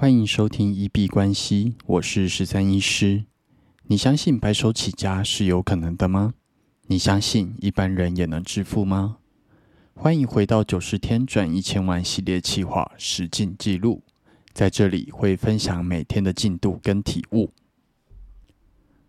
[0.00, 3.24] 欢迎收听一币关系，我是十三医师。
[3.88, 6.32] 你相信白手起家是有可能的吗？
[6.86, 9.18] 你相信一般人也能致富吗？
[9.92, 14.02] 欢迎回到九十天赚一千万系列企划实进记录，
[14.54, 17.50] 在这里会分享每天的进度跟体悟。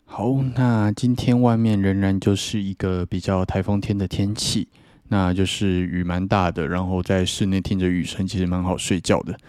[0.03, 4.67] 好，那今天外面仍然就是一个比较台风天的天气，
[5.07, 9.39] 那就是雨蛮大的，然后在室内听着雨声，其实蛮好睡觉的。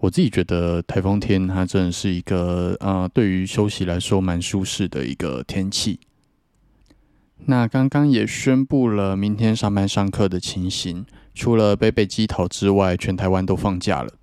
[0.00, 6.00] 我自己觉得台风天它真的是一个呃，对于休息来说蛮舒适的一个天气。
[7.44, 14.14] 那刚刚也宣布了明天上班上课的情形，除了北北基桃之外，全台湾都放假了。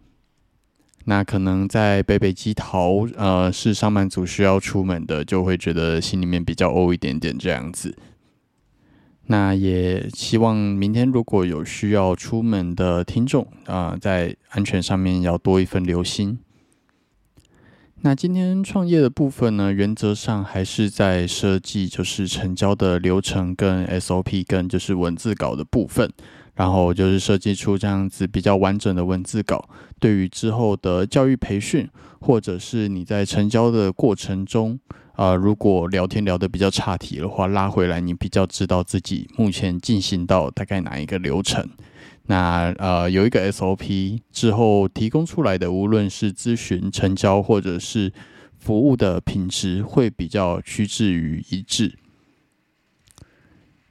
[1.06, 7.96] 那可能在北北基桃，呃，是上班族需要出门的，就会觉得心里面比较欧一点点这样子。
[9.28, 16.40] 那也希望明天如果有需要出门的听众啊，在安全上面要多一份留心。
[18.02, 26.14] 那今天创业的部分呢，原则上还是在设计，就是成交的流程跟 SOP，跟就是文字稿的部分，
[26.58, 29.70] 然后就是设计出这样子比较完整的文字稿，
[30.00, 31.88] 对于之后的教育培训，
[32.20, 34.80] 或者是你在成交的过程中，
[35.14, 41.70] 啊，如果聊天聊得比较差题的话，拉回来你比较知道自己目前进行到大概哪一个流程。
[42.26, 48.12] 那呃，有一个 SOP 之后提供出来的，无论是咨询、成交或者是
[48.58, 51.98] 服务的品质，会比较趋之于一致。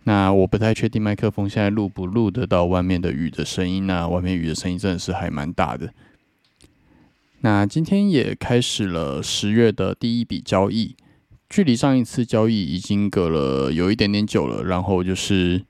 [0.07, 5.93] 那我不太确定麦克风现在录不录得到外面的雨的声音那外面雨的声音真的是还蛮大的。
[7.41, 10.95] 那今天也开始了十月的第一笔交易，
[11.49, 15.65] 距离上一次交易已经隔了有一点点久了，然后就是。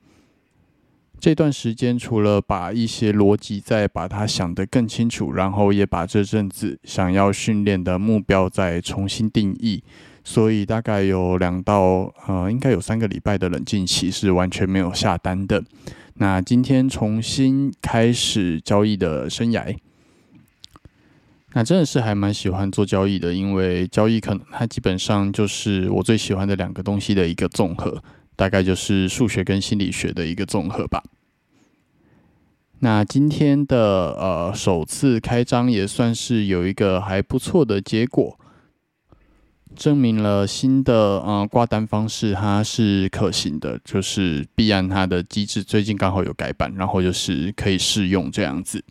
[1.19, 9.83] 这段时间，除了把一些逻辑再把它想得更清楚，然后也把这阵子想要训练的目标再重新定义，
[10.27, 15.63] 所以大概有两到呃，应该有三个礼拜的冷静期是完全没有下单的。
[16.15, 19.73] 那今天重新开始交易的生涯，
[21.53, 28.03] 那真的是还蛮喜欢做交易的，因为交易可能它基本上就是我最喜欢的两个东西的一个综合。
[28.35, 31.01] 大概就是数学跟心理学的一个综合吧。
[32.79, 38.37] 那今天的呃首次开张也算是有一个还不错的结果，
[39.77, 48.83] 证明了新的呃挂单方式它是可行的，就是必然它的机制最近刚好有改版，然后就是可以试用这样子。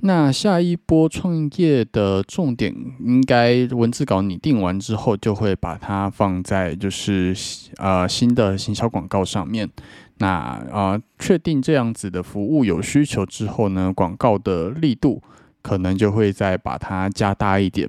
[0.00, 7.34] 那下一波创业的重点，应该文字稿拟定完之后，就会把它放在就是
[7.78, 9.70] 呃新的行销广告上面。
[10.18, 15.22] 那啊，确定这样子的服务有需求之后呢，广告的力度
[15.62, 17.88] 可能就会再把它加大一点。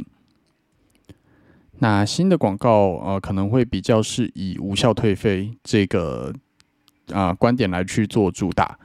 [1.80, 6.34] 那新的广告呃，可能会比较是以无效退费这个
[7.12, 8.78] 啊观点来去做主打。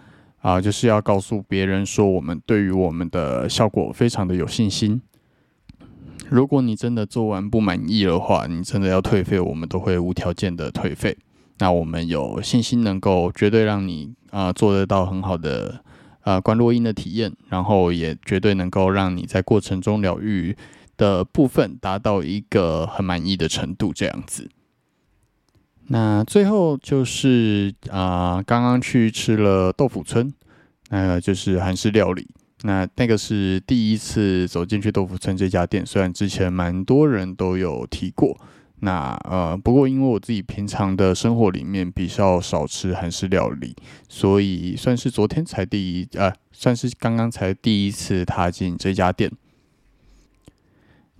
[0.42, 5.02] 啊，就是要告诉别人说，我们对于我们的效果非常的有信心。
[6.30, 11.14] 如果你真的做完不满意的话，你真的要退费，我们都会无条件的退费。
[11.58, 15.84] 那我们有信心能够绝对让你啊做得到很好的
[16.22, 20.56] 啊关录音的体验，然后也绝对能够让你在过程中疗愈
[21.00, 24.50] 的部分达到一个很满意的程度，这样子。
[25.86, 30.30] 那最后就是啊，刚刚去吃了豆腐村，
[30.90, 32.28] 那个就是韩式料理。
[32.64, 38.38] 那那个是第一次走进去豆腐村这家店，虽然之前蛮多人都有提过。
[38.82, 43.74] 那呃，不过因为我自己平常的生活里面比较少吃韩式料理，
[44.06, 49.32] 所以算是昨天才第一呃，算是刚刚才第一次踏进这家店。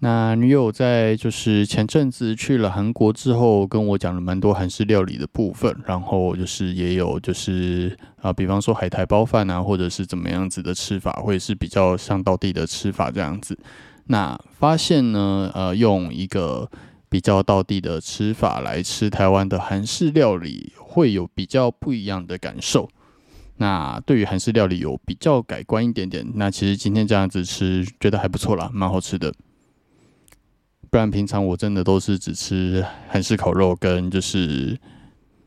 [0.03, 13.59] 那女友在就是前阵子去了韩国之后，跟我讲了蛮多韩式料理的部分，然后就是也有就是啊，比方说海苔包饭啊，或者是怎么样子的吃法，会是比较像当地的吃法这样子。
[14.07, 16.71] 那发现呢，呃，用一个
[17.10, 22.89] 比较道地的吃法来吃台湾的韩式料理，会有比较不一样的感受。
[23.59, 26.27] 那对于韩式料理有比较改观一点点。
[26.36, 29.30] 那其实今天这样子吃，觉得还不错啦，蛮好吃的。
[30.91, 34.77] 不然平常我真的都是只吃韩式烤肉跟就是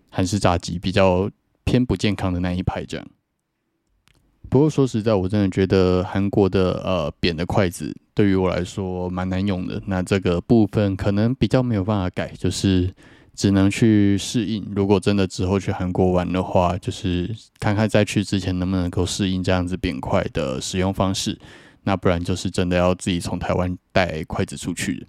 [0.10, 1.30] 韩式炸鸡，比较
[1.66, 3.06] 偏不健康的那一派这样。
[4.50, 9.82] 不过说实在，我真的觉得韩国的呃扁的筷子对于我来说蛮难用的。
[9.88, 12.94] 那这个部分可能比较没有办法改，就是
[13.34, 14.72] 只能去适应。
[14.76, 21.38] 如果真的之后去韩国玩的话，就是看看在去之前能不能够适应这样子扁筷的使用方式。
[21.84, 25.08] 那不然就是真的要自己从台湾带筷子出去。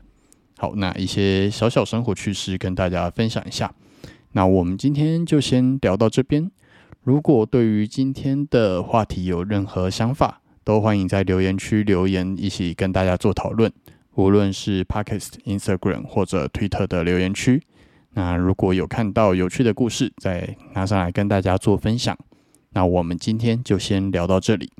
[0.56, 3.72] 好，那一些小小生活趣事跟大家分享一下。
[4.32, 6.50] 那我们今天就先聊到这边。
[7.02, 13.70] 如果对于今天的话题有任何想法，都欢迎在留言区留言，一起跟大家做讨论。
[14.14, 17.62] 无论是 Podcast、Instagram 或者 Twitter 的留言区，
[18.10, 22.16] 那如果有看到有趣的故事，再拿上来跟大家做分享。
[22.70, 24.70] 那我们今天就先聊到这里。